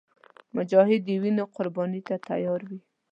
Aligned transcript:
مجاهد 0.55 1.01
د 1.05 1.09
وینو 1.21 1.45
قرباني 1.55 2.01
ته 2.07 2.15
تیار 2.27 2.61
وي. 2.69 2.79